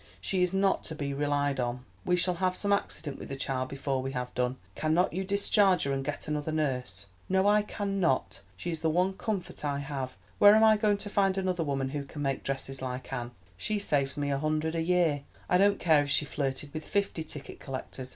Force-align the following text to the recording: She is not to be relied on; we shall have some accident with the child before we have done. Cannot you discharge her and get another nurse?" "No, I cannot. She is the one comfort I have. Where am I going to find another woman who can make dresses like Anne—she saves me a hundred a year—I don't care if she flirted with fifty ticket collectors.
She 0.19 0.41
is 0.41 0.51
not 0.51 0.83
to 0.85 0.95
be 0.95 1.13
relied 1.13 1.59
on; 1.59 1.85
we 2.05 2.15
shall 2.15 2.33
have 2.41 2.55
some 2.55 2.73
accident 2.73 3.19
with 3.19 3.29
the 3.29 3.35
child 3.35 3.69
before 3.69 4.01
we 4.01 4.13
have 4.13 4.33
done. 4.33 4.57
Cannot 4.73 5.13
you 5.13 5.23
discharge 5.23 5.83
her 5.83 5.93
and 5.93 6.03
get 6.03 6.27
another 6.27 6.51
nurse?" 6.51 7.05
"No, 7.29 7.45
I 7.47 7.61
cannot. 7.61 8.41
She 8.57 8.71
is 8.71 8.79
the 8.79 8.89
one 8.89 9.13
comfort 9.13 9.63
I 9.63 9.77
have. 9.77 10.17
Where 10.39 10.55
am 10.55 10.63
I 10.63 10.75
going 10.75 10.97
to 10.97 11.09
find 11.11 11.37
another 11.37 11.63
woman 11.63 11.89
who 11.89 12.03
can 12.03 12.23
make 12.23 12.43
dresses 12.43 12.81
like 12.81 13.13
Anne—she 13.13 13.77
saves 13.77 14.17
me 14.17 14.31
a 14.31 14.39
hundred 14.39 14.73
a 14.73 14.81
year—I 14.81 15.59
don't 15.59 15.77
care 15.79 16.01
if 16.01 16.09
she 16.09 16.25
flirted 16.25 16.73
with 16.73 16.83
fifty 16.83 17.23
ticket 17.23 17.59
collectors. 17.59 18.09